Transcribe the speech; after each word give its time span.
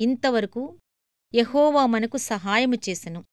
ఇంతవరకు 0.00 0.78
యహోవా 1.34 1.86
మనకు 1.86 2.16
సహాయము 2.16 2.74
చేసెను. 2.74 3.24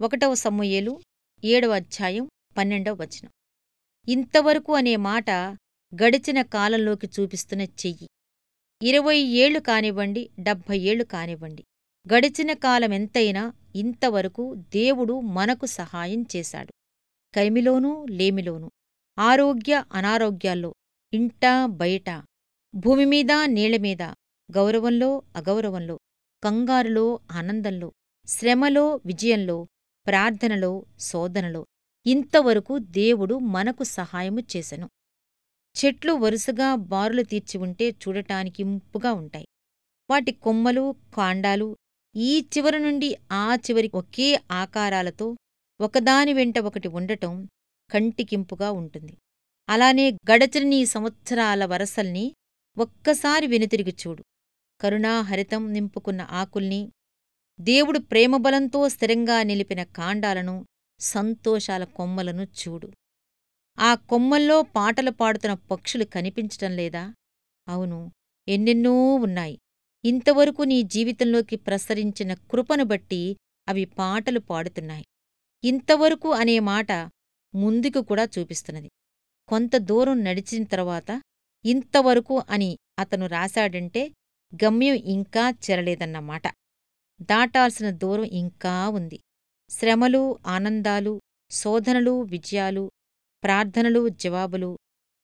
ఒకటవ 0.00 0.34
సమూయేలు 0.34 1.00
ఏడవ 1.44 1.70
అధ్యాయం 1.70 2.30
పన్నెండవ 2.56 2.94
వచనం. 2.94 3.30
ఇంతవరకు 4.08 4.74
అనే 4.74 4.96
మాట 4.96 5.30
గడిచిన 5.94 6.42
కాలంలోకి 6.42 7.10
చూపిస్తున్న 7.20 7.62
చెయ్యి. 7.62 8.08
ఇరవై 8.82 9.18
ఏళ్ళు 9.18 9.58
కానివ్వండి 9.58 10.30
డెబ్భై 10.38 10.78
ఏళ్ళు 10.78 11.04
కానివ్వండి. 11.04 11.64
గడిచిన 12.14 12.52
కాలమెంతైనా 12.52 13.52
ఇంతవరకు 13.76 14.54
దేవుడు 14.54 15.20
మనకు 15.20 15.66
సహాయం 15.66 16.26
చేశాడు. 16.36 16.72
కరిమిలోనూ 17.34 18.06
లేమిలోనూ 18.06 18.70
ఆరోగ్య 19.18 19.84
అనారోగ్యాల్లో 19.92 20.74
ఇంటా 21.12 21.66
బయట 21.66 22.24
భూమిమీద 22.74 23.32
నీళ్ళమీద 23.44 24.02
గౌరవంలో 24.56 25.22
అగౌరవంలో 25.36 25.98
కంగారులో 26.44 27.20
ఆనందంలో 27.30 27.92
శ్రమలో 28.28 29.00
విజయంలో 29.06 29.66
ప్రార్థనలో 30.06 30.86
శోధనలో 31.00 31.66
ఇంతవరకు 32.06 32.78
దేవుడు 32.78 33.34
మనకు 33.38 33.84
సహాయము 33.84 34.40
చేశను 34.56 34.88
చెట్లు 35.76 36.12
వరుసగా 36.12 36.74
బారులు 36.74 37.22
తీర్చి 37.22 37.58
ఉంటే 37.58 37.90
చూడటానికి 37.90 38.62
ఇంపుగా 38.62 39.12
ఉంటాయి. 39.12 39.46
వాటి 40.10 40.32
కొమ్మలు 40.32 40.94
కాండాలు 41.16 41.76
ఈ 42.16 42.40
చివరి 42.40 42.78
నుండి 42.78 43.16
ఆ 43.32 43.56
చివరి 43.56 43.90
ఒకే 43.94 44.40
ఆకారాలతో 44.52 45.36
ఒకదాని 45.80 46.32
వెంట 46.32 46.58
ఒకటి 46.58 46.88
ఉండటం 46.88 47.48
కంటికింపుగా 47.90 48.70
ఉంటుంది. 48.70 49.14
అలానే 49.68 50.10
గడచిన 50.30 50.64
నీ 50.64 50.86
సంవత్సరాల 50.86 51.64
వరసల్ని 51.64 52.26
ఒక్కసారి 52.78 53.46
వెనుతిరిగి 53.46 53.94
చూడు. 54.02 54.22
కరుణాహరితం 54.82 55.72
నింపుకున్న 55.72 56.22
ఆకుల్ని 56.30 56.92
దేవుడు 57.60 57.98
ప్రేమబలంతో 57.98 58.88
స్థిరంగా 58.88 59.42
నిలిపిన 59.42 59.82
కాండాలను 59.82 60.66
సంతోషాల 61.00 61.84
కొమ్మలను 61.84 62.42
చూడు. 62.42 62.88
ఆ 63.78 63.94
కొమ్మల్లో 63.94 64.62
పాటలు 64.62 65.10
పాడుతున్న 65.10 65.54
పక్షులు 65.54 66.04
కనిపించటం 66.04 66.72
లేదా? 66.76 67.14
అవును 67.68 68.10
ఎన్నెన్నో 68.48 69.14
ఉన్నాయి. 69.14 69.58
ఇంతవరకు 70.04 70.62
నీ 70.62 70.82
జీవితంలోకి 70.82 71.56
ప్రసరించిన 71.56 72.34
కృపను 72.34 72.84
బట్టి 72.84 73.36
అవి 73.68 73.84
పాటలు 73.84 74.40
పాడుతున్నాయి. 74.40 75.04
ఇంతవరకు 75.64 76.28
అనే 76.32 76.58
మాట 76.58 76.92
ముందుకు 77.54 78.00
కూడా 78.00 78.28
చూపిస్తున్నది. 78.38 78.90
కొంత 79.48 79.76
దూరం 79.76 80.24
నడిచిన 80.24 80.64
తర్వాత 80.64 81.22
ఇంతవరకు 81.64 82.42
అని 82.50 82.78
అతను 82.98 83.26
రాశాడంటే 83.26 84.10
గమ్యం 84.54 84.94
ఇంకా 84.94 85.50
చేరలేదన్నమాట. 85.50 86.42
దాటాల్సిన 87.22 87.90
దూరం 87.90 88.24
ఇంకా 88.24 88.88
ఉంది. 88.88 89.18
శ్రమలు 89.70 90.38
ఆనందాలు 90.46 91.20
శోధనలు 91.50 92.22
విజయాలు 92.22 92.90
ప్రార్థనలు 93.44 94.08
జవాబులు 94.08 94.78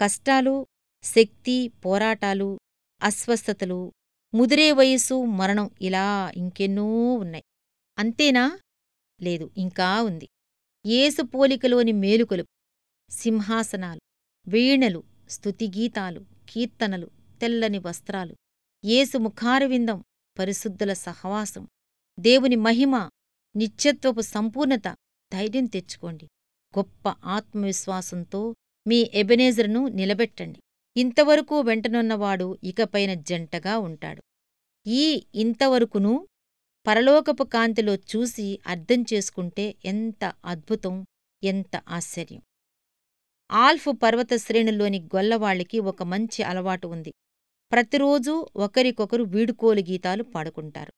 కష్టాలు 0.00 0.66
శక్తి 1.02 1.68
పోరాటాలు 1.68 2.58
అస్వస్థతలు 3.02 3.92
ముదిరే 4.34 4.72
వయస్సు 4.72 5.24
మరణం 5.24 5.70
ఇలా 5.80 6.32
ఇంకెన్నో 6.36 7.14
ఉన్నాయి. 7.14 7.44
అంతేనా? 7.98 8.58
లేదు 9.22 9.50
ఇంకా 9.56 10.02
ఉంది. 10.02 10.28
ఏసు 10.86 11.22
పోలికలోని 11.22 11.92
సింహాసనాలు 13.10 14.00
వీణలు 14.46 15.02
స్తుతిగీతాలు 15.28 16.20
కీర్తనలు 16.48 17.10
తెల్లని 17.40 17.78
వస్త్రాలు 17.78 18.36
ఏసు 18.84 19.18
ముఖారవిందం 19.18 20.04
పరిశుద్ధుల 20.38 20.92
సహవాసం 20.92 21.68
దేవుని 22.18 22.56
మహిమ 22.56 23.10
నిత్యత్వపు 23.56 24.20
సంపూర్ణత 24.20 24.96
ధైర్యం 25.32 25.66
తెచ్చుకోండి. 25.66 26.24
గొప్ప 26.78 27.08
ఆత్మవిశ్వాసంతో 27.08 28.54
మీ 28.86 29.10
ఎబెనేజర్ను 29.14 29.88
నిలబెట్టండి. 29.88 30.60
ఇంతవరకు 30.96 31.60
వెంటనున్నవాడు 31.60 32.58
ఇకపైన 32.64 33.14
జంటగా 33.14 33.78
ఉంటాడు. 33.78 34.22
ఈ 34.86 35.26
ఇంతవరకునూ 35.34 36.26
పరలోకపు 36.86 37.44
కాంతిలో 37.44 37.94
చూసి 37.94 38.58
అర్థం 38.66 39.04
చేసుకుంటే 39.14 39.74
ఎంత 39.84 40.32
అద్భుతం 40.44 41.04
ఎంత 41.44 41.82
ఆశ్చర్యం. 41.88 42.42
ఆల్ఫ్ 43.50 43.88
పర్వత 44.02 44.28
శ్రేణుల్లోని 44.36 45.00
గొల్లవాళ్ళకి 45.00 45.78
ఒక 45.80 46.02
మంచి 46.02 46.42
అలవాటు 46.42 46.88
ఉంది. 46.88 47.12
ప్రతిరోజూ 47.72 48.48
ఒకరికొకరు 48.56 49.22
వీడుకోలు 49.22 49.80
గీతాలు 49.80 50.22
పాడుకుంటారు. 50.22 50.92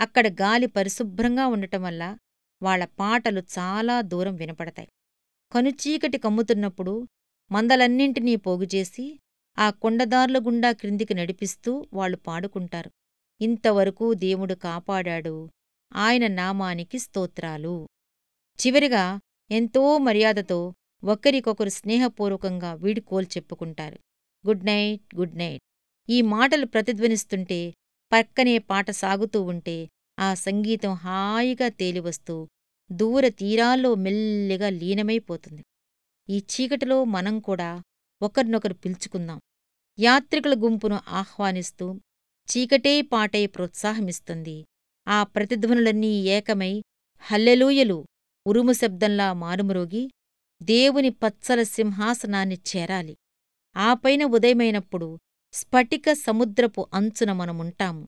అక్కడ 0.00 0.26
గాలి 0.26 0.66
పరిశుభ్రంగా 0.66 1.46
ఉండటం 1.46 1.82
వల్ల 1.82 2.18
వాళ్ళ 2.62 2.84
పాటలు 2.84 3.40
చాలా 3.40 4.00
దూరం 4.00 4.36
వినపడతాయి. 4.36 4.88
కనుచీకటి 5.52 6.18
కమ్ముతున్నప్పుడు 6.18 7.08
మందలన్నింటినీ 7.52 8.36
పోగుచేసి 8.36 9.20
ఆ 9.58 9.70
కొండదార్ల 9.70 10.38
గుండా 10.38 10.72
క్రిందికి 10.72 11.14
నడిపిస్తూ 11.14 11.86
వాళ్ళు 11.92 12.16
పాడుకుంటారు. 12.16 12.90
ఇంతవరకు 13.40 14.14
దేవుడు 14.14 14.54
కాపాడాడు. 14.54 15.50
ఆయన 15.94 16.26
నామానికి 16.26 16.98
స్తోత్రాలు. 16.98 17.88
చివరిగా 18.66 19.20
ఎంతో 19.50 19.98
మర్యాదతో 19.98 20.74
ఒకరికొకరు 21.04 21.68
స్నేహపూర్వకంగా 21.68 22.74
వీడుకోలు 22.74 23.26
చెప్పుకుంటారు. 23.26 23.98
Good 24.46 24.64
night 24.64 25.14
good 25.14 25.36
night. 25.36 25.62
ఈ 26.08 26.22
మాటలు 26.22 26.66
ప్రతిధ్వనిస్తుంటే 26.66 27.74
పక్కనే 28.12 28.58
పాట 28.58 28.90
సాగుతూ 28.90 29.42
ఉంటే 29.42 29.88
ఆ 30.18 30.34
సంగీతం 30.34 30.92
హాయిగా 30.92 31.68
తేలివస్తూ 31.68 32.48
దూర 32.92 33.28
తీరాల్లో 33.28 33.94
మెల్లిగా 33.94 34.68
లీనమైపోతుంది. 34.68 35.64
ఈ 36.30 36.38
చీకటిలో 36.38 37.04
మనం 37.04 37.40
కూడా 37.40 37.82
ఒకరినొకరు 38.22 38.74
పిలుచుకుందాం. 38.74 39.40
యాత్రికుల 40.00 40.54
గుంపును 40.54 41.00
ఆహ్వానిస్తూ 41.08 42.00
చీకటే 42.48 43.02
పాటై 43.02 43.46
ప్రోత్సాహమిస్తుంది. 43.46 44.64
ఆ 45.08 45.22
ప్రతిధ్వనులన్నీ 45.22 46.08
ఏకమై 46.08 46.82
హల్లెలూయలు 47.20 48.04
ఉరుము 48.46 48.72
శబ్దంలా 48.72 49.32
మారుమురోగి 49.32 50.10
దేవుని 50.62 51.10
పచ్చల 51.10 51.62
సింహాసనాన్ని 51.62 52.58
చేరాలి. 52.76 53.16
ఆపైన 53.76 54.24
ఉదయమైనప్పుడు 54.24 55.18
స్ఫటిక 55.56 56.12
సముద్రపు 56.12 56.86
అంచున 56.94 57.32
మనముంటాము. 57.32 58.02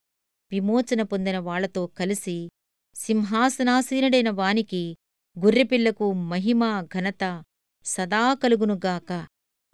విమోచన 0.52 1.02
పొందిన 1.02 1.38
వాళ్ళతో 1.38 1.86
కలిసి 1.86 2.48
సింహాసనాసీనుడైన 2.94 4.30
వానికి 4.30 4.96
గొర్రెపిల్లకు 5.36 6.12
మహిమ 6.12 6.80
ఘనత 6.94 7.44
సదా 7.84 8.34
కలుగునుగాక 8.34 9.12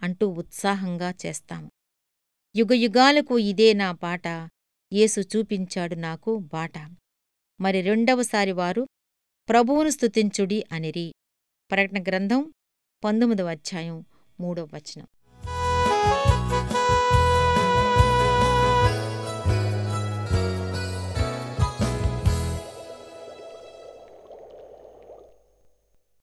అంటూ 0.01 0.27
ఉత్సాహంగా 0.27 1.13
చేస్తాము. 1.25 1.69
యుగయుగాలకు 2.55 3.39
ఇదే 3.39 3.73
నా 3.73 3.91
బాట 3.91 4.27
యేసు 4.93 5.21
చూపించాడు 5.21 5.95
నాకు 5.95 6.37
బాట. 6.53 6.77
మరి 7.59 7.81
రెండవసారి 7.81 8.51
వారు 8.51 8.85
ప్రభువును 9.49 9.89
స్తుతించుడి 9.89 10.63
అనిరి. 10.71 11.07
ప్రకటన 11.71 12.01
గ్రంథం 12.01 12.53
పంతొమ్మిదవ 13.03 13.49
అధ్యాయం 13.49 14.05
మూడవ 14.39 14.67
వచనం. 14.73 15.07